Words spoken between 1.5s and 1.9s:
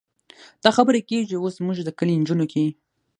زموږ د